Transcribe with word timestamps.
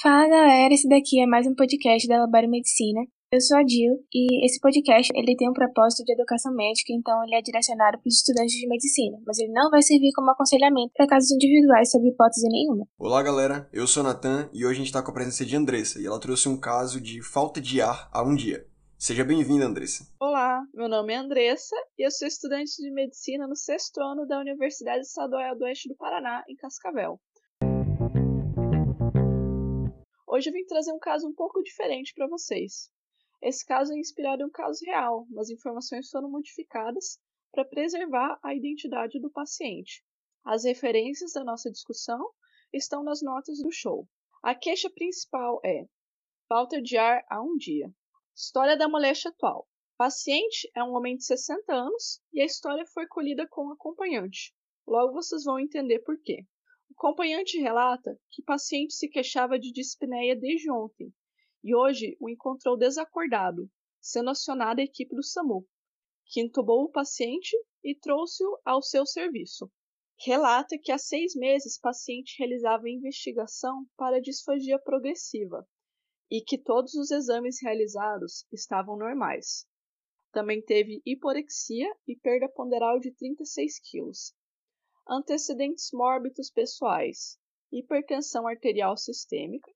Fala 0.00 0.28
galera, 0.28 0.72
esse 0.72 0.88
daqui 0.88 1.20
é 1.20 1.26
mais 1.26 1.44
um 1.44 1.56
podcast 1.56 2.06
da 2.06 2.20
Labora 2.20 2.46
Medicina. 2.46 3.00
Eu 3.32 3.40
sou 3.40 3.56
a 3.58 3.64
Dil 3.64 3.98
e 4.14 4.46
esse 4.46 4.60
podcast 4.60 5.12
ele 5.12 5.34
tem 5.34 5.50
um 5.50 5.52
propósito 5.52 6.04
de 6.04 6.12
educação 6.12 6.54
médica, 6.54 6.92
então 6.92 7.20
ele 7.24 7.34
é 7.34 7.42
direcionado 7.42 7.98
para 7.98 8.08
os 8.08 8.14
estudantes 8.14 8.54
de 8.54 8.68
medicina, 8.68 9.18
mas 9.26 9.40
ele 9.40 9.50
não 9.50 9.68
vai 9.68 9.82
servir 9.82 10.12
como 10.14 10.30
aconselhamento 10.30 10.92
para 10.96 11.08
casos 11.08 11.32
individuais 11.32 11.90
sobre 11.90 12.10
hipótese 12.10 12.46
nenhuma. 12.48 12.86
Olá 12.96 13.20
galera, 13.24 13.68
eu 13.72 13.88
sou 13.88 14.04
Natan 14.04 14.48
e 14.52 14.64
hoje 14.64 14.74
a 14.74 14.78
gente 14.78 14.86
está 14.86 15.02
com 15.02 15.10
a 15.10 15.14
presença 15.14 15.44
de 15.44 15.56
Andressa 15.56 16.00
e 16.00 16.06
ela 16.06 16.20
trouxe 16.20 16.48
um 16.48 16.56
caso 16.56 17.00
de 17.00 17.20
falta 17.20 17.60
de 17.60 17.80
ar 17.80 18.08
há 18.12 18.22
um 18.22 18.36
dia. 18.36 18.64
Seja 18.96 19.24
bem-vinda, 19.24 19.64
Andressa. 19.64 20.06
Olá, 20.20 20.62
meu 20.72 20.88
nome 20.88 21.12
é 21.12 21.16
Andressa 21.16 21.74
e 21.98 22.06
eu 22.06 22.10
sou 22.12 22.28
estudante 22.28 22.70
de 22.80 22.92
medicina 22.92 23.48
no 23.48 23.56
sexto 23.56 24.00
ano 24.00 24.28
da 24.28 24.38
Universidade 24.38 25.00
Estadual 25.00 25.58
do 25.58 25.64
Oeste 25.64 25.88
do 25.88 25.96
Paraná, 25.96 26.44
em 26.48 26.54
Cascavel. 26.54 27.18
Hoje 30.30 30.50
eu 30.50 30.52
vim 30.52 30.66
trazer 30.66 30.92
um 30.92 30.98
caso 30.98 31.26
um 31.26 31.32
pouco 31.32 31.62
diferente 31.62 32.12
para 32.12 32.28
vocês. 32.28 32.90
Esse 33.40 33.64
caso 33.64 33.94
é 33.94 33.98
inspirado 33.98 34.42
em 34.42 34.46
um 34.46 34.50
caso 34.50 34.84
real, 34.84 35.26
mas 35.30 35.48
informações 35.48 36.10
foram 36.10 36.30
modificadas 36.30 37.18
para 37.50 37.64
preservar 37.64 38.38
a 38.42 38.54
identidade 38.54 39.18
do 39.18 39.30
paciente. 39.30 40.04
As 40.44 40.64
referências 40.64 41.32
da 41.32 41.42
nossa 41.42 41.70
discussão 41.70 42.22
estão 42.70 43.02
nas 43.02 43.22
notas 43.22 43.56
do 43.62 43.72
show. 43.72 44.06
A 44.42 44.54
queixa 44.54 44.90
principal 44.90 45.62
é 45.64 45.88
falta 46.46 46.82
de 46.82 46.98
ar 46.98 47.24
há 47.30 47.40
um 47.42 47.56
dia. 47.56 47.90
História 48.36 48.76
da 48.76 48.86
moléstia 48.86 49.30
atual. 49.30 49.66
Paciente 49.96 50.70
é 50.76 50.84
um 50.84 50.92
homem 50.92 51.16
de 51.16 51.24
60 51.24 51.72
anos 51.72 52.20
e 52.34 52.42
a 52.42 52.44
história 52.44 52.84
foi 52.84 53.06
colhida 53.06 53.48
com 53.48 53.68
um 53.68 53.72
acompanhante. 53.72 54.54
Logo 54.86 55.14
vocês 55.14 55.44
vão 55.44 55.58
entender 55.58 56.00
por 56.00 56.20
quê. 56.20 56.44
Acompanhante 56.98 57.60
relata 57.60 58.18
que 58.28 58.42
paciente 58.42 58.92
se 58.92 59.08
queixava 59.08 59.56
de 59.56 59.70
dispneia 59.70 60.34
desde 60.34 60.68
ontem 60.68 61.14
e 61.62 61.72
hoje 61.72 62.16
o 62.18 62.28
encontrou 62.28 62.76
desacordado, 62.76 63.70
sendo 64.00 64.30
acionada 64.30 64.80
a 64.80 64.84
equipe 64.84 65.14
do 65.14 65.22
SAMU, 65.22 65.64
que 66.26 66.40
entubou 66.40 66.82
o 66.82 66.90
paciente 66.90 67.56
e 67.84 67.94
trouxe-o 67.94 68.60
ao 68.64 68.82
seu 68.82 69.06
serviço. 69.06 69.70
Relata 70.26 70.76
que 70.76 70.90
há 70.90 70.98
seis 70.98 71.36
meses 71.36 71.78
paciente 71.78 72.34
realizava 72.36 72.90
investigação 72.90 73.86
para 73.96 74.20
disfagia 74.20 74.76
progressiva 74.80 75.64
e 76.28 76.40
que 76.40 76.58
todos 76.58 76.94
os 76.94 77.12
exames 77.12 77.62
realizados 77.62 78.44
estavam 78.50 78.98
normais. 78.98 79.64
Também 80.32 80.60
teve 80.60 81.00
hiporexia 81.06 81.88
e 82.08 82.16
perda 82.16 82.48
ponderal 82.48 82.98
de 82.98 83.12
36 83.12 83.78
quilos 83.88 84.36
antecedentes 85.08 85.90
mórbidos 85.92 86.50
pessoais, 86.50 87.38
hipertensão 87.72 88.46
arterial 88.46 88.96
sistêmica, 88.96 89.72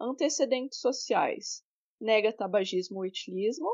antecedentes 0.00 0.78
sociais, 0.78 1.64
nega 2.00 2.32
tabagismo 2.32 2.98
ou 2.98 3.06
etilismo, 3.06 3.68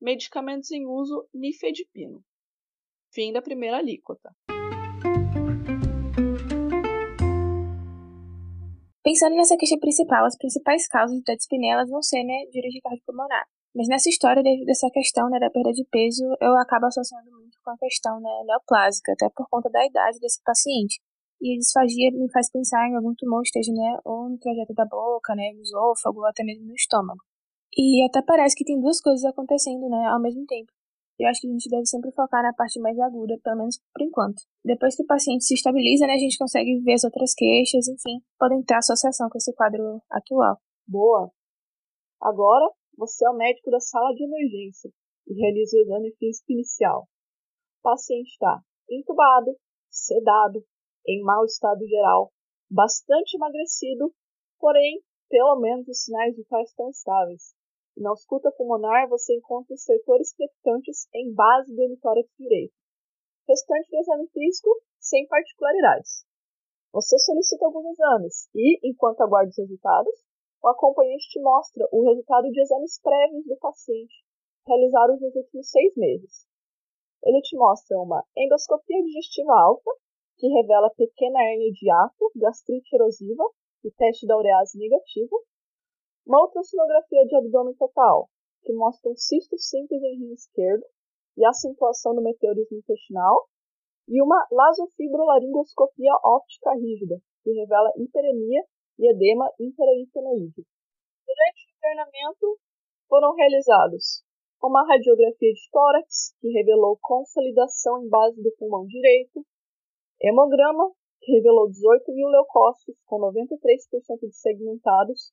medicamentos 0.00 0.70
em 0.72 0.84
uso 0.84 1.28
nifedipino. 1.32 2.24
Fim 3.12 3.32
da 3.32 3.40
primeira 3.40 3.76
alíquota. 3.76 4.34
Pensando 9.04 9.36
nessa 9.36 9.56
queixa 9.56 9.78
principal, 9.78 10.24
as 10.24 10.36
principais 10.36 10.88
causas 10.88 11.22
da 11.24 11.34
dispneia 11.34 11.84
vão 11.86 12.02
ser 12.02 12.24
né, 12.24 12.46
de 12.50 12.58
origem 12.58 12.80
cardiopulmonar. 12.80 13.46
Mas 13.74 13.88
nessa 13.88 14.08
história 14.08 14.42
dessa 14.64 14.88
questão 14.90 15.28
né, 15.28 15.38
da 15.38 15.50
perda 15.50 15.72
de 15.72 15.84
peso, 15.84 16.24
eu 16.40 16.56
acabo 16.56 16.86
associando 16.86 17.41
com 17.62 17.70
a 17.70 17.78
questão 17.78 18.20
né, 18.20 18.42
neoplásica, 18.46 19.12
até 19.12 19.28
por 19.34 19.46
conta 19.48 19.70
da 19.70 19.86
idade 19.86 20.18
desse 20.20 20.42
paciente. 20.44 21.00
E 21.40 21.54
a 21.54 21.58
disfagia 21.58 22.10
me 22.12 22.30
faz 22.30 22.50
pensar 22.50 22.88
em 22.88 22.94
algum 22.94 23.14
tumor 23.16 23.42
esteja 23.42 23.72
né, 23.72 23.98
ou 24.04 24.28
no 24.28 24.38
trajeto 24.38 24.74
da 24.74 24.84
boca, 24.84 25.34
né, 25.34 25.52
no 25.54 25.62
esôfago, 25.62 26.20
ou 26.20 26.26
até 26.26 26.44
mesmo 26.44 26.66
no 26.66 26.74
estômago. 26.74 27.20
E 27.76 28.04
até 28.04 28.22
parece 28.22 28.54
que 28.54 28.64
tem 28.64 28.80
duas 28.80 29.00
coisas 29.00 29.24
acontecendo 29.24 29.88
né, 29.88 30.06
ao 30.06 30.20
mesmo 30.20 30.44
tempo. 30.46 30.70
Eu 31.18 31.28
acho 31.28 31.40
que 31.40 31.48
a 31.48 31.50
gente 31.50 31.68
deve 31.68 31.86
sempre 31.86 32.10
focar 32.12 32.42
na 32.42 32.52
parte 32.52 32.80
mais 32.80 32.98
aguda, 32.98 33.38
pelo 33.42 33.58
menos 33.58 33.80
por 33.92 34.02
enquanto. 34.02 34.42
Depois 34.64 34.96
que 34.96 35.02
o 35.02 35.06
paciente 35.06 35.44
se 35.44 35.54
estabiliza, 35.54 36.06
né, 36.06 36.14
a 36.14 36.18
gente 36.18 36.38
consegue 36.38 36.80
ver 36.80 36.94
as 36.94 37.04
outras 37.04 37.34
queixas, 37.34 37.88
enfim, 37.88 38.20
podem 38.38 38.62
ter 38.62 38.74
associação 38.74 39.28
com 39.28 39.38
esse 39.38 39.52
quadro 39.54 40.00
atual. 40.10 40.58
Boa! 40.86 41.30
Agora, 42.20 42.70
você 42.96 43.26
é 43.26 43.30
o 43.30 43.36
médico 43.36 43.70
da 43.70 43.80
sala 43.80 44.14
de 44.14 44.24
emergência 44.24 44.90
e 45.26 45.34
realiza 45.34 45.76
o 45.76 45.80
exame 45.80 46.14
físico 46.18 46.52
inicial. 46.52 47.08
Paciente 47.82 48.28
está 48.28 48.62
entubado, 48.88 49.58
sedado, 49.90 50.64
em 51.04 51.20
mau 51.24 51.44
estado 51.44 51.84
geral, 51.84 52.32
bastante 52.70 53.34
emagrecido, 53.34 54.14
porém, 54.60 55.02
pelo 55.28 55.58
menos 55.58 55.88
os 55.88 56.04
sinais 56.04 56.36
vitais 56.36 56.70
estão 56.70 56.88
estáveis. 56.90 57.52
Na 57.96 58.12
escuta 58.12 58.52
pulmonar 58.52 59.08
você 59.08 59.34
encontra 59.34 59.74
estertores 59.74 60.32
crepitantes 60.32 61.08
em 61.12 61.34
base 61.34 61.74
do 61.74 61.82
hemitórax 61.82 62.28
direito. 62.38 62.72
Restante 63.48 63.90
do 63.90 63.98
exame 63.98 64.28
físico, 64.28 64.70
sem 65.00 65.26
particularidades. 65.26 66.24
Você 66.92 67.18
solicita 67.18 67.66
alguns 67.66 67.98
exames 67.98 68.48
e, 68.54 68.78
enquanto 68.88 69.22
aguarda 69.22 69.50
os 69.50 69.58
resultados, 69.58 70.14
o 70.62 70.68
acompanhante 70.68 71.28
te 71.30 71.40
mostra 71.40 71.84
o 71.90 72.04
resultado 72.04 72.48
de 72.48 72.60
exames 72.60 73.00
prévios 73.00 73.44
do 73.44 73.56
paciente, 73.56 74.24
realizados 74.68 75.20
nos 75.20 75.34
últimos 75.34 75.68
seis 75.68 75.96
meses. 75.96 76.51
Ele 77.24 77.40
te 77.40 77.56
mostra 77.56 77.96
uma 77.98 78.24
endoscopia 78.36 79.02
digestiva 79.02 79.52
alta, 79.52 79.90
que 80.38 80.48
revela 80.48 80.90
pequena 80.90 81.40
hérnia 81.40 81.70
de 81.70 81.86
hiato, 81.86 82.32
gastrite 82.34 82.94
erosiva 82.94 83.44
e 83.84 83.90
teste 83.92 84.26
da 84.26 84.36
urease 84.36 84.76
negativo, 84.76 85.44
uma 86.26 86.42
ultrassonografia 86.42 87.24
de 87.26 87.36
abdômen 87.36 87.74
total, 87.74 88.28
que 88.62 88.72
mostra 88.72 89.10
um 89.10 89.16
cisto 89.16 89.56
simples 89.58 90.02
em 90.02 90.18
rim 90.18 90.32
esquerdo 90.32 90.84
e 91.36 91.44
acentuação 91.44 92.14
do 92.14 92.22
meteorismo 92.22 92.78
intestinal, 92.78 93.48
e 94.08 94.20
uma 94.20 94.46
lasofibrolaringoscopia 94.50 96.12
óptica 96.24 96.72
rígida, 96.74 97.20
que 97.42 97.52
revela 97.52 97.92
hiperemia 97.96 98.64
e 98.98 99.10
edema 99.10 99.48
interaritenoide. 99.60 100.66
Durante 101.24 101.66
o 101.66 101.70
internamento, 101.76 102.58
foram 103.08 103.34
realizados 103.34 104.24
uma 104.68 104.86
radiografia 104.86 105.52
de 105.52 105.70
tórax, 105.70 106.34
que 106.40 106.48
revelou 106.48 106.98
consolidação 107.00 108.04
em 108.04 108.08
base 108.08 108.40
do 108.42 108.52
pulmão 108.58 108.86
direito, 108.86 109.44
hemograma, 110.20 110.90
que 111.20 111.32
revelou 111.32 111.68
18 111.68 112.12
mil 112.12 112.28
leucócitos, 112.28 112.94
com 113.06 113.18
93% 113.20 114.28
de 114.28 114.36
segmentados. 114.36 115.32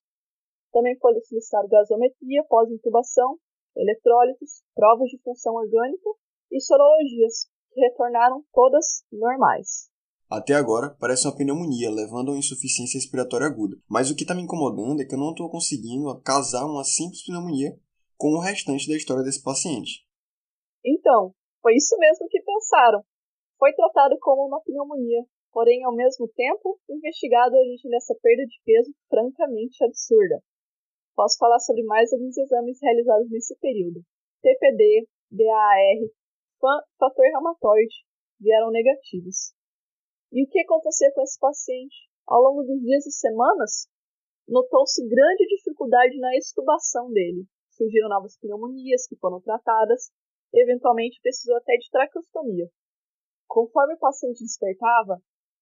Também 0.72 0.96
foi 0.98 1.20
solicitado 1.22 1.68
gasometria 1.68 2.44
pós-intubação, 2.48 3.38
eletrólitos, 3.76 4.62
provas 4.74 5.08
de 5.08 5.18
função 5.22 5.54
orgânica 5.54 6.10
e 6.50 6.60
sorologias, 6.60 7.48
que 7.72 7.80
retornaram 7.80 8.44
todas 8.52 9.04
normais. 9.12 9.90
Até 10.28 10.54
agora, 10.54 10.96
parece 11.00 11.26
uma 11.26 11.36
pneumonia, 11.36 11.90
levando 11.90 12.28
a 12.28 12.32
uma 12.32 12.38
insuficiência 12.38 12.98
respiratória 12.98 13.46
aguda. 13.46 13.76
Mas 13.88 14.10
o 14.10 14.14
que 14.14 14.22
está 14.22 14.34
me 14.34 14.42
incomodando 14.42 15.00
é 15.00 15.04
que 15.04 15.14
eu 15.14 15.18
não 15.18 15.30
estou 15.30 15.50
conseguindo 15.50 16.20
casar 16.20 16.66
uma 16.66 16.84
simples 16.84 17.24
pneumonia 17.24 17.76
com 18.20 18.36
o 18.36 18.38
restante 18.38 18.84
da 18.86 18.94
história 18.94 19.24
desse 19.24 19.42
paciente. 19.42 20.04
Então, 20.84 21.32
foi 21.62 21.74
isso 21.74 21.96
mesmo 21.96 22.28
que 22.28 22.42
pensaram. 22.42 23.00
Foi 23.58 23.72
tratado 23.72 24.18
como 24.20 24.46
uma 24.46 24.60
pneumonia, 24.60 25.24
porém, 25.50 25.82
ao 25.84 25.96
mesmo 25.96 26.28
tempo, 26.28 26.78
investigado 26.90 27.56
a 27.56 27.58
origem 27.58 27.90
dessa 27.90 28.14
perda 28.20 28.44
de 28.44 28.60
peso 28.62 28.92
francamente 29.08 29.82
absurda. 29.82 30.44
Posso 31.16 31.38
falar 31.38 31.58
sobre 31.60 31.82
mais 31.84 32.12
alguns 32.12 32.36
exames 32.36 32.78
realizados 32.82 33.30
nesse 33.30 33.56
período. 33.58 34.04
TPD, 34.42 35.08
DAR, 35.30 36.76
fator 36.98 37.24
reumatoide 37.24 38.04
vieram 38.38 38.70
negativos. 38.70 39.54
E 40.30 40.44
o 40.44 40.48
que 40.48 40.60
aconteceu 40.60 41.10
com 41.14 41.22
esse 41.22 41.38
paciente? 41.38 41.96
Ao 42.28 42.40
longo 42.40 42.62
dos 42.64 42.80
dias 42.80 43.06
e 43.06 43.12
semanas, 43.12 43.88
notou-se 44.46 45.08
grande 45.08 45.46
dificuldade 45.46 46.18
na 46.18 46.36
extubação 46.36 47.10
dele. 47.10 47.46
Surgiram 47.80 48.10
novas 48.10 48.36
pneumonias 48.36 49.08
que 49.08 49.16
foram 49.16 49.40
tratadas, 49.40 50.12
eventualmente 50.52 51.18
precisou 51.22 51.56
até 51.56 51.72
de 51.78 51.88
traqueostomia. 51.90 52.68
Conforme 53.48 53.94
o 53.94 53.98
paciente 53.98 54.44
despertava, 54.44 55.16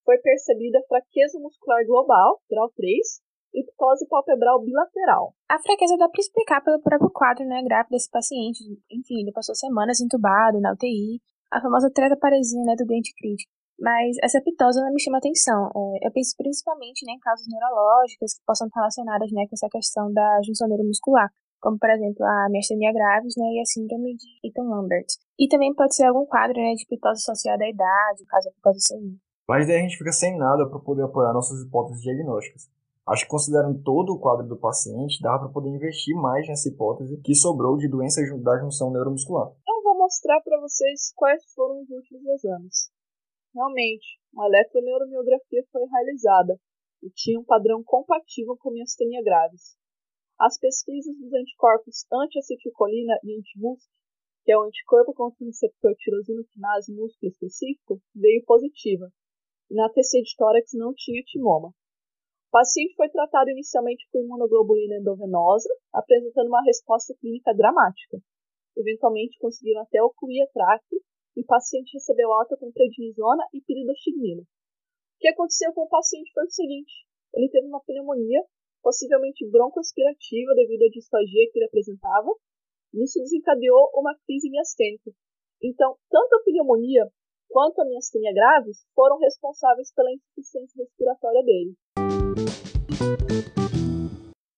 foi 0.05 0.19
percebida 0.19 0.83
fraqueza 0.89 1.39
muscular 1.39 1.87
global, 1.87 2.43
grau 2.51 2.73
3, 2.75 3.23
e 3.55 3.65
ptose 3.65 4.07
palpebral 4.09 4.61
bilateral. 4.65 5.33
A 5.49 5.63
fraqueza 5.63 5.97
dá 5.97 6.09
para 6.09 6.21
explicar 6.21 6.61
pelo 6.61 6.83
próprio 6.83 7.09
quadro 7.11 7.47
né, 7.47 7.63
grave 7.63 7.89
desse 7.91 8.11
paciente. 8.11 8.65
Enfim, 8.91 9.23
ele 9.23 9.33
passou 9.33 9.55
semanas 9.55 10.01
entubado 10.01 10.61
na 10.61 10.73
UTI, 10.73 11.23
a 11.53 11.63
famosa 11.63 11.89
tretaparesia 11.89 12.63
né, 12.65 12.75
do 12.77 12.85
dente 12.85 13.15
crítico. 13.17 13.51
Mas 13.79 14.17
essa 14.25 14.43
pitose 14.43 14.83
não 14.83 14.93
me 14.93 15.01
chama 15.01 15.19
atenção. 15.19 15.71
É, 15.71 16.09
eu 16.09 16.13
penso 16.13 16.35
principalmente 16.37 17.07
né, 17.07 17.13
em 17.13 17.21
causas 17.21 17.47
neurológicas 17.47 18.35
que 18.35 18.45
possam 18.45 18.67
estar 18.67 18.81
relacionadas 18.81 19.31
né, 19.31 19.47
com 19.47 19.55
essa 19.55 19.69
questão 19.71 20.13
da 20.13 20.43
junção 20.43 20.67
neuromuscular, 20.67 21.31
como 21.61 21.79
por 21.79 21.91
exemplo 21.91 22.25
a 22.25 22.49
miastenia 22.51 22.93
graves 22.93 23.35
né, 23.37 23.45
e 23.45 23.61
a 23.61 23.65
síndrome 23.65 24.17
de 24.17 24.27
Eaton-Lambert. 24.45 25.07
E 25.39 25.49
também 25.49 25.75
pode 25.75 25.95
ser 25.95 26.05
algum 26.05 26.27
quadro 26.27 26.57
né, 26.57 26.75
de 26.75 26.87
pitose 26.87 27.23
associada 27.23 27.65
à 27.65 27.69
idade, 27.69 28.25
caso 28.27 28.49
a 28.49 28.53
pitose 28.53 28.81
seja. 28.81 29.17
Mas 29.49 29.67
daí 29.67 29.77
a 29.77 29.81
gente 29.81 29.97
fica 29.97 30.13
sem 30.13 30.37
nada 30.37 30.69
para 30.69 30.79
poder 30.79 31.03
apoiar 31.03 31.33
nossas 31.33 31.63
hipóteses 31.63 32.03
diagnósticas. 32.03 32.69
Acho 33.09 33.25
que 33.25 33.31
considerando 33.31 33.83
todo 33.83 34.13
o 34.13 34.21
quadro 34.21 34.47
do 34.47 34.59
paciente, 34.59 35.23
dá 35.23 35.39
para 35.39 35.49
poder 35.49 35.71
investir 35.71 36.15
mais 36.15 36.47
nessa 36.47 36.69
hipótese 36.69 37.19
que 37.25 37.35
sobrou 37.35 37.79
de 37.79 37.89
doença 37.89 38.21
da 38.43 38.59
junção 38.61 38.93
neuromuscular. 38.93 39.49
Então 39.63 39.83
vou 39.83 39.97
mostrar 39.97 40.39
para 40.43 40.61
vocês 40.61 41.15
quais 41.17 41.43
foram 41.55 41.81
os 41.81 41.89
últimos 41.89 42.27
exames. 42.27 42.91
Realmente, 43.55 44.21
uma 44.31 44.47
eletroneuromiografia 44.47 45.65
foi 45.73 45.87
realizada 45.87 46.61
e 47.03 47.09
tinha 47.11 47.41
um 47.41 47.45
padrão 47.45 47.83
compatível 47.83 48.55
com 48.59 48.71
miastenia 48.71 49.23
graves. 49.23 49.79
As 50.41 50.57
pesquisas 50.57 51.19
dos 51.19 51.33
anticorpos 51.35 52.07
anti-acetilcolina 52.13 53.19
e 53.25 53.39
anti-MUSC, 53.39 53.91
que 54.45 54.53
é 54.53 54.57
o 54.57 54.63
anticorpo 54.63 55.13
contra 55.13 55.43
o 55.43 55.47
receptor 55.47 55.93
tirosina 55.97 56.45
quinase 56.53 56.95
músculo 56.95 57.29
específico, 57.29 58.01
veio 58.15 58.45
positiva, 58.45 59.11
e 59.69 59.75
na 59.75 59.89
TC 59.91 60.23
de 60.23 60.37
tórax 60.37 60.71
não 60.75 60.95
tinha 60.95 61.25
timoma. 61.25 61.69
O 61.69 62.51
paciente 62.53 62.95
foi 62.95 63.09
tratado 63.09 63.51
inicialmente 63.51 64.09
com 64.13 64.21
imunoglobulina 64.21 64.99
endovenosa, 64.99 65.69
apresentando 65.93 66.47
uma 66.47 66.63
resposta 66.63 67.15
clínica 67.21 67.53
dramática. 67.53 68.19
Eventualmente 68.77 69.39
conseguiram 69.41 69.83
até 69.83 70.01
ocluir 70.01 70.45
a 70.45 70.53
traque 70.53 70.97
e 71.37 71.43
o 71.43 71.47
paciente 71.47 71.95
recebeu 71.95 72.33
alta 72.33 72.57
com 72.57 72.71
prednisona 72.71 73.43
e 73.53 73.61
piridoxigmina. 73.61 74.43
O 74.43 74.47
que 75.19 75.29
aconteceu 75.29 75.73
com 75.73 75.83
o 75.83 75.89
paciente 75.89 76.33
foi 76.33 76.45
o 76.45 76.51
seguinte: 76.51 76.93
ele 77.35 77.51
teve 77.51 77.67
uma 77.67 77.83
pneumonia, 77.83 78.41
possivelmente 78.83 79.49
broncoaspirativa 79.51 80.55
devido 80.55 80.83
à 80.85 80.89
disfagia 80.89 81.49
que 81.51 81.59
ele 81.59 81.67
apresentava, 81.67 82.31
e 82.95 83.05
isso 83.05 83.21
desencadeou 83.21 83.91
uma 83.95 84.15
crise 84.27 84.51
miastênica. 84.51 85.11
Então, 85.63 85.97
tanto 86.09 86.35
a 86.35 86.43
pneumonia 86.45 87.11
quanto 87.49 87.81
a 87.81 87.85
miastenia 87.85 88.33
graves 88.33 88.85
foram 88.95 89.19
responsáveis 89.19 89.93
pela 89.93 90.13
insuficiência 90.13 90.83
respiratória 90.83 91.43
dele. 91.43 91.75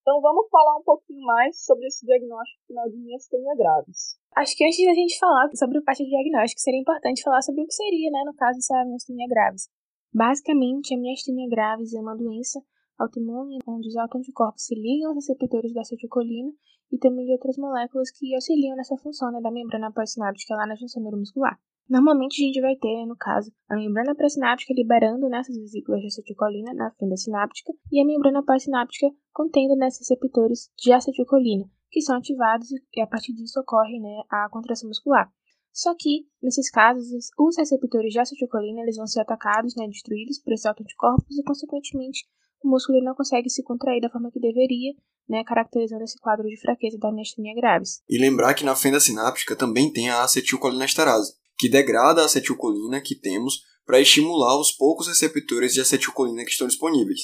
Então 0.03 0.21
vamos 0.21 0.49
falar 0.51 0.77
um 0.77 0.83
pouquinho 0.83 1.23
mais 1.25 1.65
sobre 1.65 1.87
esse 1.87 2.05
diagnóstico 2.05 2.67
final 2.67 2.89
de 2.91 2.97
miastenia 2.97 3.55
graves. 3.55 4.19
Acho 4.37 4.57
que 4.57 4.65
antes 4.65 4.85
da 4.85 4.93
gente 4.93 5.19
falar 5.19 5.49
sobre 5.55 5.79
o 5.79 5.85
parte 5.85 6.03
de 6.03 6.11
diagnóstico, 6.11 6.61
seria 6.61 6.81
importante 6.81 7.23
falar 7.23 7.41
sobre 7.43 7.63
o 7.63 7.67
que 7.67 7.73
seria, 7.73 8.11
né, 8.11 8.23
no 8.27 8.35
caso 8.35 8.59
dessa 8.59 8.85
miastenia 8.85 9.29
graves. 9.29 9.69
Basicamente, 10.13 10.95
a 10.95 10.99
miastenia 10.99 11.49
graves 11.49 11.95
é 11.95 12.01
uma 12.01 12.17
doença 12.17 12.61
autoimune 13.03 13.59
onde 13.67 13.89
os 13.89 13.97
autoanticorpos 13.97 14.65
se 14.65 14.75
ligam 14.75 15.11
aos 15.11 15.17
receptores 15.17 15.73
da 15.73 15.81
acetilcolina 15.81 16.53
e 16.93 16.99
também 16.99 17.27
de 17.27 17.33
outras 17.33 17.57
moléculas 17.57 18.11
que 18.11 18.35
auxiliam 18.35 18.77
nessa 18.77 18.97
função 18.97 19.31
né, 19.31 19.41
da 19.41 19.51
membrana 19.51 19.93
pós-sináptica 19.93 20.55
lá 20.55 20.67
na 20.67 20.75
junção 20.75 21.03
neuromuscular. 21.03 21.59
Normalmente 21.89 22.41
a 22.41 22.47
gente 22.47 22.61
vai 22.61 22.77
ter, 22.77 23.05
no 23.05 23.17
caso, 23.17 23.53
a 23.69 23.75
membrana 23.75 24.15
pré-sináptica 24.15 24.73
liberando 24.73 25.29
nessas 25.29 25.57
vesículas 25.57 26.01
de 26.01 26.07
acetilcolina 26.07 26.73
na 26.73 26.93
fenda 26.93 27.17
sináptica 27.17 27.73
e 27.91 28.01
a 28.01 28.07
membrana 28.07 28.45
pós-sináptica 28.45 29.09
contendo 29.33 29.75
nesses 29.75 30.09
receptores 30.09 30.71
de 30.79 30.93
acetilcolina, 30.93 31.65
que 31.91 32.01
são 32.01 32.17
ativados 32.17 32.69
e 32.71 33.01
a 33.01 33.07
partir 33.07 33.33
disso 33.33 33.59
ocorre 33.59 33.99
né, 33.99 34.23
a 34.31 34.49
contração 34.51 34.89
muscular. 34.89 35.29
Só 35.73 35.95
que, 35.97 36.27
nesses 36.43 36.71
casos, 36.71 37.09
os 37.39 37.57
receptores 37.57 38.13
de 38.13 38.21
acetilcolina 38.21 38.83
eles 38.83 38.97
vão 38.97 39.07
ser 39.07 39.21
atacados, 39.21 39.75
né, 39.77 39.87
destruídos 39.87 40.39
por 40.41 40.53
esses 40.53 40.67
autoanticorpos 40.67 41.39
e, 41.39 41.43
consequentemente, 41.43 42.25
o 42.63 42.69
músculo 42.69 43.03
não 43.03 43.15
consegue 43.15 43.49
se 43.49 43.63
contrair 43.63 44.01
da 44.01 44.11
forma 44.11 44.31
que 44.31 44.41
deveria, 44.41 44.93
né, 45.29 45.43
caracterizando 45.45 46.05
esse 46.05 46.19
quadro 46.19 46.47
de 46.47 46.61
fraqueza 46.61 46.99
da 46.99 47.13
miastenia 47.13 47.55
graves. 47.55 48.01
E 48.09 48.19
lembrar 48.19 48.55
que 48.55 48.65
na 48.65 48.77
fenda 48.77 49.01
sináptica 49.01 49.57
também 49.57 49.93
tem 49.93 50.11
a 50.11 50.23
acetilcolinesterase, 50.23 51.35
que 51.59 51.69
degrada 51.69 52.23
a 52.23 52.25
acetilcolina 52.25 53.01
que 53.01 53.15
temos 53.15 53.63
para 53.87 54.01
estimular 54.01 54.59
os 54.59 54.73
poucos 54.73 55.09
receptores 55.09 55.73
de 55.73 55.81
acetilcolina 55.81 56.45
que 56.45 56.51
estão 56.51 56.67
disponíveis. 56.67 57.21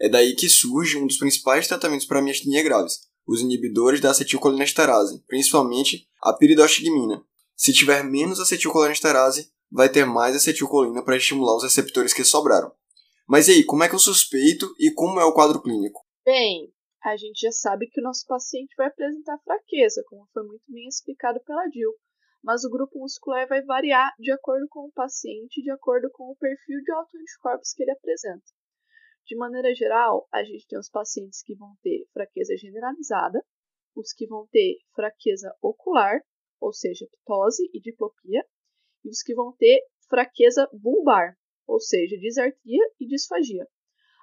É 0.00 0.08
daí 0.08 0.34
que 0.34 0.48
surge 0.48 0.96
um 0.96 1.06
dos 1.06 1.18
principais 1.18 1.66
tratamentos 1.66 2.06
para 2.06 2.22
miastenia 2.22 2.62
graves, 2.62 3.08
os 3.26 3.40
inibidores 3.40 4.00
da 4.00 4.10
acetilcolinesterase, 4.10 5.22
principalmente 5.26 6.08
a 6.22 6.32
piridoxigmina. 6.32 7.22
Se 7.56 7.72
tiver 7.72 8.04
menos 8.04 8.40
acetilcolinesterase, 8.40 9.50
vai 9.70 9.88
ter 9.88 10.06
mais 10.06 10.34
acetilcolina 10.34 11.04
para 11.04 11.16
estimular 11.16 11.56
os 11.56 11.64
receptores 11.64 12.14
que 12.14 12.24
sobraram. 12.24 12.72
Mas 13.28 13.46
e 13.48 13.52
aí, 13.52 13.64
como 13.64 13.84
é 13.84 13.88
que 13.88 13.94
eu 13.94 13.98
suspeito 13.98 14.74
e 14.78 14.90
como 14.92 15.20
é 15.20 15.24
o 15.24 15.34
quadro 15.34 15.60
clínico? 15.60 16.00
Bem, 16.24 16.72
a 17.04 17.16
gente 17.16 17.40
já 17.40 17.52
sabe 17.52 17.86
que 17.88 18.00
o 18.00 18.04
nosso 18.04 18.24
paciente 18.26 18.74
vai 18.76 18.88
apresentar 18.88 19.38
fraqueza, 19.44 20.02
como 20.06 20.26
foi 20.32 20.44
muito 20.44 20.64
bem 20.68 20.88
explicado 20.88 21.38
pela 21.44 21.68
Jill 21.70 21.92
mas 22.42 22.64
o 22.64 22.70
grupo 22.70 22.98
muscular 22.98 23.46
vai 23.48 23.62
variar 23.62 24.14
de 24.18 24.30
acordo 24.32 24.66
com 24.68 24.86
o 24.86 24.92
paciente, 24.92 25.62
de 25.62 25.70
acordo 25.70 26.08
com 26.12 26.30
o 26.30 26.36
perfil 26.36 26.80
de 26.82 26.92
autoanticorpos 26.92 27.72
que 27.72 27.82
ele 27.82 27.92
apresenta. 27.92 28.44
De 29.26 29.36
maneira 29.36 29.74
geral, 29.74 30.26
a 30.32 30.42
gente 30.42 30.66
tem 30.66 30.78
os 30.78 30.88
pacientes 30.88 31.42
que 31.42 31.54
vão 31.54 31.74
ter 31.82 32.06
fraqueza 32.12 32.56
generalizada, 32.56 33.44
os 33.94 34.12
que 34.12 34.26
vão 34.26 34.46
ter 34.50 34.78
fraqueza 34.94 35.52
ocular, 35.60 36.20
ou 36.60 36.72
seja, 36.72 37.06
ptose 37.24 37.68
e 37.74 37.80
diplopia, 37.80 38.42
e 39.04 39.10
os 39.10 39.22
que 39.22 39.34
vão 39.34 39.54
ter 39.58 39.80
fraqueza 40.08 40.66
bulbar, 40.72 41.36
ou 41.68 41.78
seja, 41.78 42.16
disartria 42.16 42.82
e 42.98 43.06
disfagia. 43.06 43.68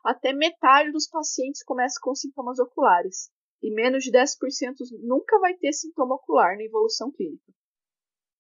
Até 0.03 0.33
metade 0.33 0.91
dos 0.91 1.07
pacientes 1.07 1.63
começa 1.63 1.99
com 2.01 2.15
sintomas 2.15 2.59
oculares, 2.59 3.29
e 3.61 3.73
menos 3.73 4.03
de 4.03 4.11
10% 4.11 4.35
nunca 5.03 5.39
vai 5.39 5.53
ter 5.55 5.71
sintoma 5.71 6.15
ocular 6.15 6.57
na 6.57 6.63
evolução 6.63 7.11
clínica. 7.11 7.53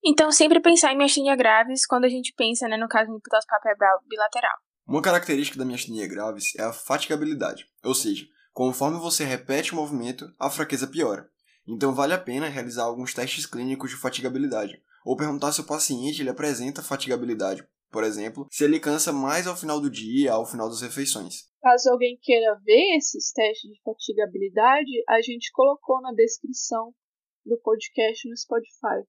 Então, 0.03 0.31
sempre 0.31 0.59
pensar 0.59 0.93
em 0.93 0.97
miastenia 0.97 1.35
graves 1.35 1.85
quando 1.85 2.05
a 2.05 2.09
gente 2.09 2.33
pensa, 2.35 2.67
né, 2.67 2.77
no 2.77 2.87
caso 2.87 3.09
de 3.09 3.17
hipotose 3.17 3.47
palpebral 3.47 3.99
bilateral. 4.07 4.57
Uma 4.87 5.01
característica 5.01 5.57
da 5.57 5.65
miastenia 5.65 6.07
graves 6.07 6.53
é 6.57 6.63
a 6.63 6.73
fatigabilidade, 6.73 7.65
ou 7.83 7.95
seja, 7.95 8.27
conforme 8.53 8.99
você 8.99 9.23
repete 9.23 9.73
o 9.73 9.75
movimento, 9.75 10.31
a 10.39 10.49
fraqueza 10.49 10.85
piora. 10.85 11.27
Então 11.67 11.95
vale 11.95 12.13
a 12.13 12.19
pena 12.19 12.47
realizar 12.47 12.83
alguns 12.83 13.11
testes 13.11 13.47
clínicos 13.47 13.89
de 13.89 13.97
fatigabilidade, 13.97 14.79
ou 15.03 15.17
perguntar 15.17 15.51
se 15.51 15.61
o 15.61 15.65
paciente 15.65 16.21
ele 16.21 16.29
apresenta 16.29 16.83
fatigabilidade, 16.83 17.67
por 17.95 18.03
exemplo, 18.03 18.45
se 18.51 18.65
ele 18.65 18.77
cansa 18.77 19.13
mais 19.13 19.47
ao 19.47 19.55
final 19.55 19.79
do 19.79 19.89
dia, 19.89 20.33
ao 20.33 20.45
final 20.45 20.67
das 20.67 20.81
refeições. 20.81 21.47
Caso 21.61 21.89
alguém 21.89 22.19
queira 22.21 22.59
ver 22.61 22.97
esses 22.97 23.31
testes 23.31 23.71
de 23.71 23.81
fatigabilidade, 23.81 24.91
a 25.07 25.21
gente 25.21 25.49
colocou 25.53 26.01
na 26.01 26.11
descrição 26.11 26.93
do 27.45 27.57
podcast 27.63 28.27
no 28.27 28.35
Spotify. 28.35 28.99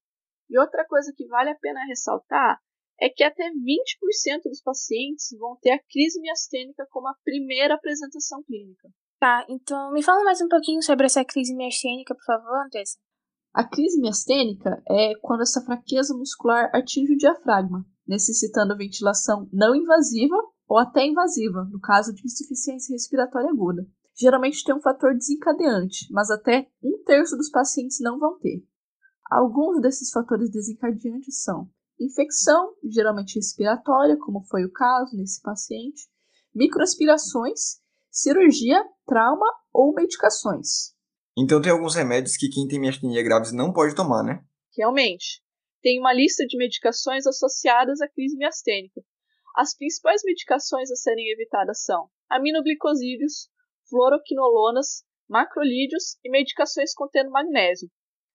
E 0.49 0.56
outra 0.56 0.87
coisa 0.87 1.12
que 1.17 1.27
vale 1.27 1.50
a 1.50 1.56
pena 1.56 1.85
ressaltar 1.88 2.61
é 3.00 3.09
que 3.09 3.25
até 3.25 3.50
20% 3.50 4.43
dos 4.44 4.62
pacientes 4.62 5.37
vão 5.37 5.59
ter 5.61 5.73
a 5.73 5.83
crise 5.91 6.21
miastênica 6.21 6.87
como 6.88 7.09
a 7.09 7.17
primeira 7.25 7.75
apresentação 7.75 8.40
clínica. 8.45 8.88
Tá, 9.19 9.45
então 9.49 9.90
me 9.90 10.00
fala 10.00 10.23
mais 10.23 10.40
um 10.40 10.49
pouquinho 10.49 10.81
sobre 10.81 11.07
essa 11.07 11.25
crise 11.25 11.57
miastênica, 11.57 12.14
por 12.14 12.25
favor, 12.25 12.64
Andressa. 12.64 12.97
A 13.56 13.64
crise 13.64 13.98
miastênica 13.98 14.82
é 14.86 15.14
quando 15.22 15.40
essa 15.40 15.62
fraqueza 15.62 16.14
muscular 16.14 16.68
atinge 16.75 17.14
o 17.14 17.16
diafragma, 17.16 17.86
necessitando 18.06 18.76
ventilação 18.76 19.48
não 19.50 19.75
invasiva 19.75 20.36
ou 20.68 20.76
até 20.76 21.06
invasiva, 21.06 21.64
no 21.72 21.80
caso 21.80 22.12
de 22.12 22.22
insuficiência 22.22 22.92
respiratória 22.92 23.48
aguda. 23.48 23.88
Geralmente 24.14 24.62
tem 24.62 24.75
um 24.75 24.80
fator 24.82 25.14
desencadeante, 25.14 26.06
mas 26.10 26.30
até 26.30 26.68
um 26.82 27.02
terço 27.02 27.34
dos 27.34 27.48
pacientes 27.48 27.96
não 27.98 28.18
vão 28.18 28.38
ter. 28.40 28.62
Alguns 29.30 29.80
desses 29.80 30.10
fatores 30.10 30.50
desencadeantes 30.50 31.42
são 31.42 31.66
infecção, 31.98 32.75
geralmente 32.84 33.36
respiratória, 33.36 34.18
como 34.18 34.44
foi 34.50 34.66
o 34.66 34.70
caso 34.70 35.16
nesse 35.16 35.40
paciente, 35.40 36.06
microaspirações, 36.54 37.80
cirurgia, 38.10 38.84
trauma 39.06 39.46
ou 39.72 39.94
medicações. 39.94 40.94
Então 41.37 41.61
tem 41.61 41.71
alguns 41.71 41.95
remédios 41.95 42.37
que 42.37 42.49
quem 42.49 42.66
tem 42.66 42.81
miastenia 42.81 43.23
graves 43.23 43.52
não 43.52 43.73
pode 43.73 43.95
tomar, 43.95 44.23
né? 44.23 44.43
Realmente. 44.76 45.43
Tem 45.83 46.00
uma 46.00 46.12
lista 46.12 46.45
de 46.47 46.57
medicações 46.57 47.26
associadas 47.26 48.00
à 48.00 48.09
crise 48.09 48.37
miastênica. 48.37 49.00
As 49.55 49.76
principais 49.76 50.23
medicações 50.25 50.90
a 50.90 50.97
serem 50.97 51.31
evitadas 51.31 51.83
são 51.85 52.09
aminoglicosídeos, 52.28 53.49
fluoroquinolonas, 53.88 55.05
macrolídeos 55.28 56.16
e 56.25 56.31
medicações 56.31 56.93
contendo 56.95 57.31
magnésio, 57.31 57.88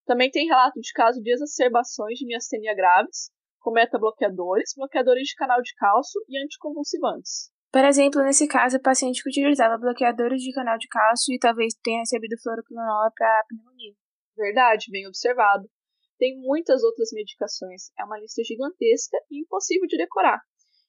também 0.05 0.29
tem 0.31 0.47
relato 0.47 0.79
de 0.79 0.91
caso 0.93 1.21
de 1.21 1.31
exacerbações 1.31 2.17
de 2.17 2.25
miastenia 2.25 2.75
graves, 2.75 3.31
com 3.59 3.71
metabloqueadores, 3.71 4.73
bloqueadores 4.75 5.27
de 5.27 5.35
canal 5.35 5.61
de 5.61 5.73
cálcio 5.75 6.21
e 6.27 6.37
anticonvulsivantes. 6.43 7.51
Por 7.71 7.85
exemplo, 7.85 8.21
nesse 8.21 8.47
caso, 8.47 8.77
o 8.77 8.81
paciente 8.81 9.23
que 9.23 9.29
utilizava 9.29 9.77
bloqueadores 9.77 10.41
de 10.41 10.51
canal 10.51 10.77
de 10.77 10.87
cálcio 10.87 11.33
e 11.33 11.39
talvez 11.39 11.73
tenha 11.81 11.99
recebido 11.99 12.37
fluoroquinolona 12.41 13.11
para 13.15 13.45
pneumonia. 13.47 13.93
Verdade, 14.37 14.91
bem 14.91 15.07
observado. 15.07 15.69
Tem 16.17 16.37
muitas 16.39 16.83
outras 16.83 17.09
medicações, 17.13 17.91
é 17.97 18.03
uma 18.03 18.19
lista 18.19 18.43
gigantesca 18.43 19.17
e 19.31 19.41
impossível 19.41 19.87
de 19.87 19.97
decorar. 19.97 20.41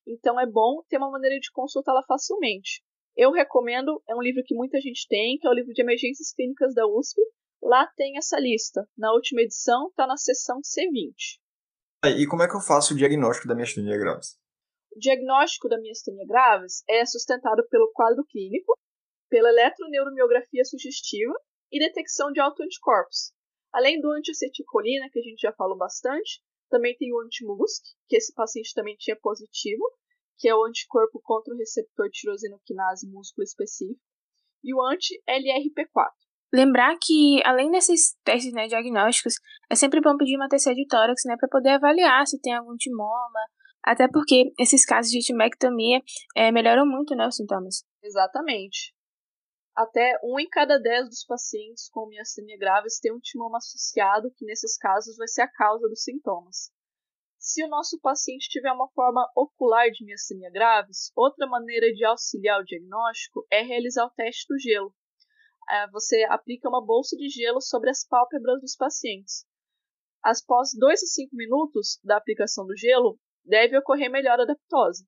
Então 0.06 0.38
é 0.38 0.46
bom 0.46 0.82
ter 0.88 0.98
uma 0.98 1.10
maneira 1.10 1.38
de 1.38 1.50
consultá-la 1.52 2.02
facilmente. 2.06 2.82
Eu 3.16 3.30
recomendo, 3.30 4.02
é 4.08 4.14
um 4.14 4.20
livro 4.20 4.42
que 4.44 4.54
muita 4.54 4.80
gente 4.80 5.06
tem, 5.08 5.38
que 5.38 5.46
é 5.46 5.50
o 5.50 5.54
livro 5.54 5.72
de 5.72 5.80
emergências 5.80 6.32
clínicas 6.34 6.74
da 6.74 6.86
USP, 6.86 7.20
Lá 7.62 7.86
tem 7.96 8.18
essa 8.18 8.40
lista. 8.40 8.84
Na 8.98 9.12
última 9.12 9.40
edição 9.40 9.86
está 9.88 10.04
na 10.04 10.16
seção 10.16 10.58
C20. 10.58 11.38
E 12.18 12.26
como 12.26 12.42
é 12.42 12.48
que 12.48 12.56
eu 12.56 12.60
faço 12.60 12.92
o 12.92 12.96
diagnóstico 12.96 13.46
da 13.46 13.54
miastenia 13.54 13.96
graves? 13.96 14.36
O 14.94 14.98
diagnóstico 14.98 15.68
da 15.68 15.78
miastenia 15.80 16.26
graves 16.26 16.84
é 16.88 17.04
sustentado 17.06 17.66
pelo 17.68 17.90
quadro 17.92 18.24
clínico, 18.24 18.78
pela 19.28 19.48
eletroneuromiografia 19.48 20.64
sugestiva 20.64 21.32
e 21.70 21.78
detecção 21.78 22.30
de 22.30 22.40
autoanticorpos. 22.40 23.32
Além 23.72 24.00
do 24.00 24.12
antiacetilcolina, 24.12 25.08
que 25.10 25.18
a 25.18 25.22
gente 25.22 25.40
já 25.40 25.52
falou 25.54 25.78
bastante, 25.78 26.42
também 26.68 26.94
tem 26.96 27.12
o 27.14 27.20
anti-MUSC, 27.20 27.82
que 28.06 28.16
esse 28.16 28.34
paciente 28.34 28.74
também 28.74 28.94
tinha 28.98 29.16
positivo, 29.16 29.82
que 30.38 30.46
é 30.46 30.54
o 30.54 30.64
anticorpo 30.64 31.20
contra 31.22 31.54
o 31.54 31.56
receptor 31.56 32.10
tirosinoquinase 32.10 33.08
músculo 33.08 33.44
específico, 33.44 34.00
e 34.62 34.74
o 34.74 34.82
anti-LRP4. 34.82 36.10
Lembrar 36.52 36.98
que, 37.00 37.40
além 37.46 37.70
desses 37.70 38.14
testes 38.22 38.52
né, 38.52 38.66
diagnósticos, 38.66 39.34
é 39.70 39.74
sempre 39.74 40.02
bom 40.02 40.18
pedir 40.18 40.36
uma 40.36 40.48
TC 40.48 40.74
de 40.74 40.86
tórax 40.86 41.22
né, 41.24 41.34
para 41.38 41.48
poder 41.48 41.70
avaliar 41.70 42.26
se 42.26 42.38
tem 42.40 42.52
algum 42.52 42.76
timoma, 42.76 43.40
até 43.84 44.08
porque 44.08 44.52
esses 44.58 44.84
casos 44.84 45.10
de 45.10 45.20
timectomia 45.20 46.00
é, 46.36 46.52
melhoram 46.52 46.86
muito 46.86 47.14
né, 47.14 47.26
os 47.26 47.36
sintomas. 47.36 47.84
Exatamente. 48.02 48.94
Até 49.74 50.18
um 50.22 50.38
em 50.38 50.48
cada 50.48 50.78
dez 50.78 51.08
dos 51.08 51.24
pacientes 51.24 51.88
com 51.88 52.06
miastenia 52.06 52.58
graves 52.58 53.00
tem 53.00 53.12
um 53.12 53.18
timoma 53.18 53.56
associado, 53.56 54.30
que 54.36 54.44
nesses 54.44 54.76
casos 54.76 55.16
vai 55.16 55.26
ser 55.26 55.42
a 55.42 55.50
causa 55.50 55.88
dos 55.88 56.02
sintomas. 56.02 56.70
Se 57.38 57.64
o 57.64 57.68
nosso 57.68 57.98
paciente 58.00 58.48
tiver 58.48 58.70
uma 58.70 58.88
forma 58.90 59.26
ocular 59.34 59.90
de 59.90 60.04
miastenia 60.04 60.50
graves, 60.50 61.10
outra 61.16 61.46
maneira 61.46 61.92
de 61.92 62.04
auxiliar 62.04 62.60
o 62.60 62.64
diagnóstico 62.64 63.44
é 63.50 63.62
realizar 63.62 64.04
o 64.04 64.10
teste 64.10 64.46
do 64.46 64.58
gelo. 64.58 64.94
É, 65.68 65.88
você 65.90 66.22
aplica 66.24 66.68
uma 66.68 66.84
bolsa 66.84 67.16
de 67.16 67.28
gelo 67.28 67.60
sobre 67.60 67.90
as 67.90 68.06
pálpebras 68.06 68.60
dos 68.60 68.76
pacientes. 68.76 69.46
Após 70.22 70.70
2 70.78 71.02
a 71.02 71.06
5 71.06 71.34
minutos 71.34 71.98
da 72.04 72.16
aplicação 72.16 72.64
do 72.66 72.76
gelo, 72.76 73.18
deve 73.44 73.76
ocorrer 73.78 74.10
melhora 74.10 74.46
da 74.46 74.54
ptose. 74.54 75.06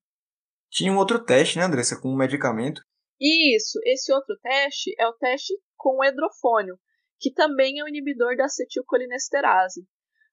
Tinha 0.71 0.93
um 0.93 0.99
outro 0.99 1.25
teste, 1.25 1.59
né, 1.59 1.65
Andressa, 1.65 2.01
com 2.01 2.09
um 2.09 2.17
medicamento. 2.17 2.83
Isso, 3.21 3.79
esse 3.85 4.13
outro 4.13 4.37
teste 4.43 4.95
é 4.99 5.07
o 5.07 5.13
teste 5.13 5.55
com 5.77 5.99
o 5.99 6.05
hidrofônio, 6.05 6.79
que 7.21 7.33
também 7.33 7.79
é 7.79 7.85
um 7.85 7.89
inibidor 7.89 8.37
da 8.37 8.47
acetilcolinesterase. 8.47 9.87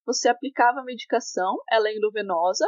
Você 0.06 0.28
aplicava 0.28 0.80
a 0.80 0.84
medicação, 0.84 1.58
ela 1.70 1.90
é 1.90 1.96
endovenosa, 1.96 2.66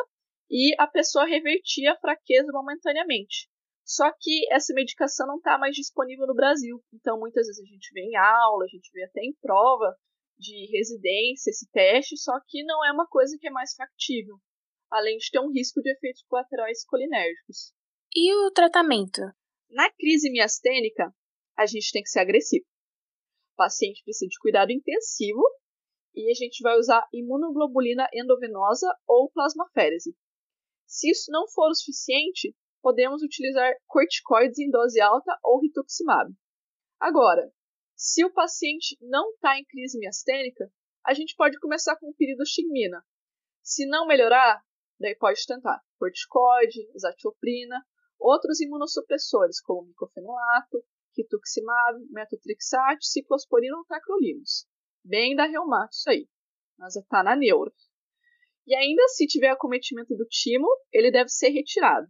e 0.50 0.76
a 0.78 0.86
pessoa 0.86 1.26
revertia 1.26 1.94
a 1.94 2.00
fraqueza 2.00 2.52
momentaneamente. 2.52 3.50
Só 3.84 4.12
que 4.20 4.46
essa 4.52 4.74
medicação 4.74 5.26
não 5.28 5.38
está 5.38 5.58
mais 5.58 5.76
disponível 5.76 6.28
no 6.28 6.36
Brasil. 6.36 6.82
Então, 6.94 7.20
muitas 7.20 7.48
vezes 7.48 7.62
a 7.62 7.66
gente 7.66 7.92
vê 7.92 8.02
em 8.02 8.16
aula, 8.16 8.66
a 8.66 8.68
gente 8.68 8.90
vê 8.94 9.04
até 9.04 9.22
em 9.22 9.36
prova 9.42 9.96
de 10.38 10.68
residência 10.78 11.50
esse 11.50 11.70
teste, 11.72 12.18
só 12.18 12.34
que 12.48 12.64
não 12.64 12.86
é 12.86 12.92
uma 12.92 13.08
coisa 13.08 13.36
que 13.40 13.48
é 13.48 13.52
mais 13.52 13.74
factível 13.76 14.38
além 14.94 15.18
de 15.18 15.32
ter 15.32 15.40
um 15.40 15.52
risco 15.52 15.82
de 15.82 15.92
efeitos 15.92 16.24
colaterais 16.28 16.86
colinérgicos. 16.86 17.74
E 18.16 18.32
o 18.46 18.52
tratamento? 18.52 19.22
Na 19.72 19.90
crise 19.92 20.30
miastênica, 20.32 21.12
a 21.58 21.66
gente 21.66 21.92
tem 21.92 22.04
que 22.04 22.10
ser 22.10 22.20
agressivo. 22.20 22.64
O 23.54 23.56
paciente 23.58 24.04
precisa 24.04 24.30
de 24.30 24.38
cuidado 24.38 24.72
intensivo 24.72 25.42
e 26.14 26.30
a 26.30 26.34
gente 26.36 26.62
vai 26.62 26.78
usar 26.78 27.08
imunoglobulina 27.12 28.08
endovenosa 28.14 28.88
ou 29.08 29.32
plasmaférese. 29.32 30.16
Se 30.86 31.10
isso 31.10 31.32
não 31.32 31.48
for 31.48 31.72
o 31.72 31.76
suficiente, 31.76 32.56
podemos 32.80 33.24
utilizar 33.24 33.74
corticoides 33.88 34.60
em 34.60 34.70
dose 34.70 35.02
alta 35.02 35.36
ou 35.44 35.60
rituximab. 35.60 36.32
Agora, 37.00 37.52
se 37.96 38.24
o 38.24 38.32
paciente 38.32 38.96
não 39.02 39.32
está 39.32 39.58
em 39.58 39.66
crise 39.66 39.98
miastênica, 39.98 40.72
a 41.04 41.16
gente 41.16 41.36
pode 41.36 41.60
começar 41.60 41.96
com 41.98 42.10
o 42.10 42.14
piridostigmina. 42.14 43.04
Se 43.64 43.88
não 43.88 44.06
melhorar, 44.06 44.62
Daí 45.04 45.16
pode 45.16 45.46
tentar 45.46 45.82
corticoide, 46.00 46.90
zatioprina, 46.98 47.86
outros 48.18 48.62
imunossupressores 48.62 49.60
como 49.60 49.90
micofenolato, 49.90 50.82
rituximab, 51.14 52.00
metotrexate, 52.10 53.06
ciclosporina 53.06 53.76
ou 53.76 53.84
tacrolimus. 53.84 54.66
Bem 55.04 55.36
da 55.36 55.44
reumato 55.44 55.92
isso 55.92 56.10
aí, 56.10 56.26
mas 56.78 56.96
está 56.96 57.22
na 57.22 57.36
neuro. 57.36 57.74
E 58.66 58.74
ainda 58.74 59.06
se 59.10 59.28
tiver 59.28 59.50
acometimento 59.50 60.16
do 60.16 60.26
timo, 60.26 60.70
ele 60.90 61.12
deve 61.12 61.28
ser 61.28 61.50
retirado. 61.50 62.08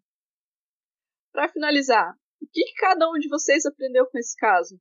Para 1.32 1.50
finalizar, 1.50 2.16
o 2.40 2.46
que 2.46 2.74
cada 2.78 3.10
um 3.10 3.14
de 3.14 3.28
vocês 3.28 3.66
aprendeu 3.66 4.06
com 4.06 4.20
esse 4.20 4.38
caso? 4.38 4.80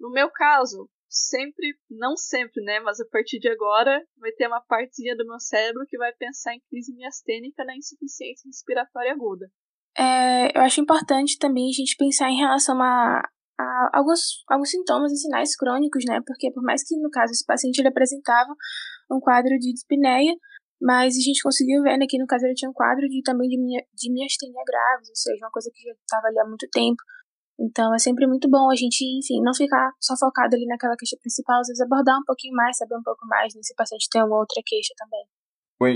No 0.00 0.10
meu 0.10 0.28
caso, 0.32 0.90
sempre, 1.12 1.76
não 1.90 2.16
sempre, 2.16 2.64
né, 2.64 2.80
mas 2.80 2.98
a 2.98 3.04
partir 3.04 3.38
de 3.38 3.48
agora 3.48 4.02
vai 4.16 4.32
ter 4.32 4.46
uma 4.46 4.62
partezinha 4.62 5.14
do 5.14 5.26
meu 5.26 5.38
cérebro 5.38 5.84
que 5.86 5.98
vai 5.98 6.12
pensar 6.14 6.54
em 6.54 6.62
crise 6.70 6.94
miastênica 6.94 7.64
na 7.64 7.76
insuficiência 7.76 8.48
respiratória 8.48 9.12
aguda. 9.12 9.46
É, 9.96 10.56
eu 10.56 10.62
acho 10.62 10.80
importante 10.80 11.38
também 11.38 11.68
a 11.68 11.76
gente 11.76 11.96
pensar 11.98 12.30
em 12.30 12.38
relação 12.38 12.80
a, 12.80 13.20
a, 13.60 13.90
alguns, 13.92 14.42
alguns 14.48 14.70
sintomas 14.70 15.12
e 15.12 15.16
sinais 15.18 15.54
crônicos, 15.54 16.02
né, 16.06 16.20
porque 16.26 16.50
por 16.50 16.62
mais 16.62 16.82
que 16.82 16.96
no 16.96 17.10
caso 17.10 17.32
esse 17.32 17.44
paciente 17.44 17.78
ele 17.78 17.88
apresentava 17.88 18.54
um 19.10 19.20
quadro 19.20 19.58
de 19.58 19.70
dispneia, 19.74 20.34
mas 20.80 21.14
a 21.14 21.20
gente 21.20 21.42
conseguiu 21.42 21.82
ver 21.82 21.98
né, 21.98 22.06
que 22.08 22.18
no 22.18 22.26
caso 22.26 22.46
ele 22.46 22.54
tinha 22.54 22.70
um 22.70 22.74
quadro 22.74 23.06
de, 23.06 23.22
também 23.22 23.48
de, 23.48 23.56
de 23.56 24.12
miastenia 24.12 24.62
graves, 24.66 25.10
ou 25.10 25.16
seja, 25.16 25.44
uma 25.44 25.50
coisa 25.50 25.70
que 25.72 25.82
já 25.86 25.92
estava 25.92 26.26
ali 26.26 26.38
há 26.40 26.48
muito 26.48 26.66
tempo. 26.72 27.02
Então 27.58 27.94
é 27.94 27.98
sempre 27.98 28.26
muito 28.26 28.48
bom 28.48 28.70
a 28.70 28.74
gente, 28.74 29.04
enfim, 29.18 29.42
não 29.42 29.54
ficar 29.54 29.92
só 30.00 30.16
focado 30.16 30.56
ali 30.56 30.66
naquela 30.66 30.96
queixa 30.96 31.16
principal, 31.20 31.60
às 31.60 31.68
vezes 31.68 31.80
abordar 31.80 32.18
um 32.18 32.24
pouquinho 32.24 32.54
mais, 32.54 32.76
saber 32.76 32.96
um 32.96 33.02
pouco 33.02 33.26
mais, 33.26 33.54
né, 33.54 33.60
se 33.62 33.72
o 33.72 33.76
paciente 33.76 34.08
tem 34.10 34.20
alguma 34.20 34.40
outra 34.40 34.60
queixa 34.64 34.94
também. 34.96 35.24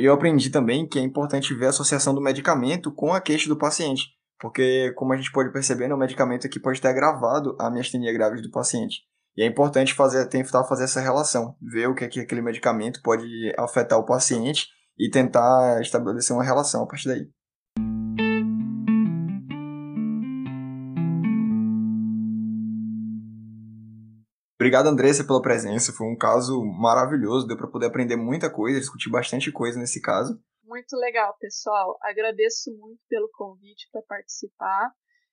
Eu 0.02 0.12
aprendi 0.12 0.50
também 0.50 0.86
que 0.86 0.98
é 0.98 1.02
importante 1.02 1.54
ver 1.54 1.66
a 1.66 1.70
associação 1.70 2.12
do 2.12 2.20
medicamento 2.20 2.92
com 2.92 3.12
a 3.12 3.20
queixa 3.20 3.48
do 3.48 3.56
paciente, 3.56 4.08
porque, 4.38 4.92
como 4.96 5.12
a 5.12 5.16
gente 5.16 5.30
pode 5.30 5.52
perceber, 5.52 5.92
o 5.92 5.96
medicamento 5.96 6.46
aqui 6.46 6.58
pode 6.58 6.80
ter 6.80 6.88
agravado 6.88 7.56
a 7.58 7.70
miastenia 7.70 8.12
grave 8.12 8.42
do 8.42 8.50
paciente. 8.50 9.02
E 9.36 9.42
é 9.42 9.46
importante 9.46 9.94
fazer, 9.94 10.26
tentar 10.28 10.64
fazer 10.64 10.84
essa 10.84 11.00
relação, 11.00 11.54
ver 11.60 11.88
o 11.88 11.94
que, 11.94 12.04
é 12.04 12.08
que 12.08 12.20
aquele 12.20 12.42
medicamento 12.42 13.00
pode 13.02 13.26
afetar 13.58 13.98
o 13.98 14.04
paciente 14.04 14.66
e 14.98 15.10
tentar 15.10 15.80
estabelecer 15.80 16.34
uma 16.34 16.44
relação 16.44 16.82
a 16.82 16.86
partir 16.86 17.08
daí. 17.08 17.28
Obrigado, 24.66 24.88
Andressa, 24.88 25.25
pela 25.25 25.40
presença. 25.40 25.92
Foi 25.92 26.08
um 26.08 26.16
caso 26.16 26.61
maravilhoso. 26.64 27.46
Deu 27.46 27.56
para 27.56 27.70
poder 27.70 27.87
aprender 27.87 28.16
muita 28.16 28.52
coisa, 28.52 28.80
discutir 28.80 29.08
bastante 29.08 29.52
coisa 29.52 29.78
nesse 29.78 30.02
caso. 30.02 30.42
Muito 30.64 30.96
legal, 30.96 31.37
pessoal. 31.38 31.96
Agradeço 32.02 32.76
muito 32.76 33.00
pelo 33.08 33.30
convite 33.32 33.88
para 33.92 34.02
participar. 34.02 34.90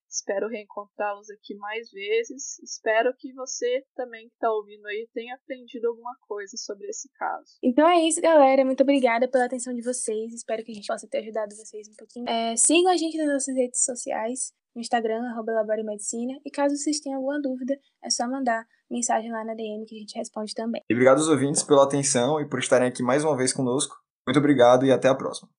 Espero 0.08 0.48
reencontrá-los 0.48 1.32
aqui 1.32 1.56
mais 1.56 1.90
vezes. 1.90 2.60
Espero 2.60 3.12
que 3.18 3.34
você 3.34 3.84
também 3.96 4.28
que 4.28 4.36
está 4.36 4.54
ouvindo 4.54 4.86
aí 4.86 5.10
tenha 5.16 5.34
aprendido 5.34 5.88
alguma 5.88 6.16
coisa 6.28 6.56
sobre 6.56 6.86
esse 6.86 7.10
caso. 7.18 7.58
Então 7.64 7.90
é 7.90 8.08
isso, 8.08 8.22
galera. 8.22 8.64
Muito 8.64 8.84
obrigada 8.84 9.28
pela 9.28 9.46
atenção 9.46 9.74
de 9.74 9.82
vocês. 9.82 10.32
Espero 10.32 10.64
que 10.64 10.72
a 10.74 10.76
gente 10.76 10.86
possa 10.86 11.08
ter 11.08 11.18
ajudado 11.18 11.56
vocês 11.56 11.88
um 11.88 11.96
pouquinho. 11.98 12.30
É, 12.30 12.56
sigam 12.56 12.92
a 12.92 12.98
gente 12.98 13.18
nas 13.18 13.34
nossas 13.34 13.56
redes 13.56 13.84
sociais 13.84 14.54
no 14.76 14.82
Instagram, 14.82 15.24
arroba 15.30 15.54
Medicina, 15.84 16.34
e 16.44 16.50
caso 16.50 16.76
vocês 16.76 17.00
tenham 17.00 17.18
alguma 17.18 17.40
dúvida, 17.40 17.78
é 18.04 18.10
só 18.10 18.28
mandar 18.28 18.66
mensagem 18.94 19.32
lá 19.32 19.44
na 19.44 19.54
DM 19.54 19.86
que 19.86 19.96
a 19.96 20.00
gente 20.00 20.16
responde 20.18 20.54
também. 20.54 20.82
E 20.90 20.94
obrigado 20.94 21.18
aos 21.18 21.28
ouvintes 21.28 21.64
pela 21.64 21.84
atenção 21.84 22.40
e 22.40 22.46
por 22.46 22.60
estarem 22.60 22.88
aqui 22.88 23.04
mais 23.04 23.24
uma 23.24 23.36
vez 23.36 23.52
conosco. 23.52 23.96
Muito 24.28 24.38
obrigado 24.38 24.86
e 24.86 24.92
até 24.92 25.10
a 25.10 25.16
próxima. 25.16 25.50